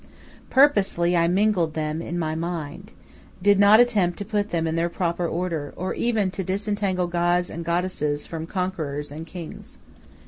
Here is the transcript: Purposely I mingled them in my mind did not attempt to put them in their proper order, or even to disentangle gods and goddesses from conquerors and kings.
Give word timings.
Purposely 0.49 1.15
I 1.15 1.27
mingled 1.27 1.75
them 1.75 2.01
in 2.01 2.17
my 2.17 2.33
mind 2.33 2.91
did 3.39 3.59
not 3.59 3.79
attempt 3.79 4.17
to 4.17 4.25
put 4.25 4.49
them 4.49 4.65
in 4.65 4.73
their 4.73 4.89
proper 4.89 5.27
order, 5.27 5.75
or 5.77 5.93
even 5.93 6.31
to 6.31 6.43
disentangle 6.43 7.05
gods 7.05 7.51
and 7.51 7.63
goddesses 7.63 8.25
from 8.25 8.47
conquerors 8.47 9.11
and 9.11 9.27
kings. 9.27 9.77